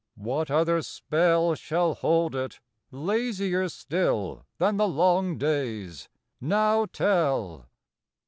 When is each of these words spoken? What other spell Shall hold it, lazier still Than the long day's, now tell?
What 0.17 0.49
other 0.49 0.81
spell 0.81 1.53
Shall 1.53 1.93
hold 1.93 2.33
it, 2.33 2.59
lazier 2.89 3.69
still 3.69 4.47
Than 4.57 4.77
the 4.77 4.87
long 4.87 5.37
day's, 5.37 6.09
now 6.39 6.87
tell? 6.87 7.67